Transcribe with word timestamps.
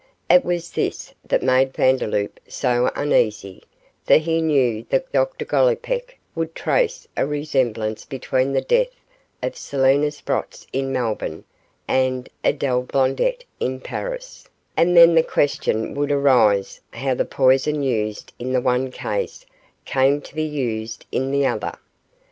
It 0.31 0.43
was 0.43 0.71
this 0.71 1.13
that 1.27 1.43
made 1.43 1.75
Vandeloup 1.75 2.39
so 2.47 2.89
uneasy, 2.95 3.61
for 4.07 4.15
he 4.15 4.41
knew 4.41 4.83
that 4.89 5.11
Dr 5.11 5.45
Gollipeck 5.45 6.17
would 6.33 6.55
trace 6.55 7.07
a 7.15 7.23
resemblance 7.27 8.03
between 8.03 8.51
the 8.51 8.61
death 8.61 8.95
of 9.43 9.55
Selina 9.55 10.09
Sprotts 10.09 10.65
in 10.73 10.91
Melbourne 10.91 11.43
and 11.87 12.29
Adele 12.43 12.81
Blondet 12.81 13.45
in 13.59 13.79
Paris, 13.79 14.49
and 14.75 14.97
then 14.97 15.13
the 15.13 15.21
question 15.21 15.93
would 15.93 16.11
arise 16.11 16.81
how 16.93 17.13
the 17.13 17.23
poison 17.23 17.83
used 17.83 18.33
in 18.39 18.53
the 18.53 18.61
one 18.61 18.89
case 18.89 19.45
came 19.85 20.19
to 20.21 20.33
be 20.33 20.41
used 20.43 21.05
in 21.11 21.29
the 21.29 21.45
other. 21.45 21.75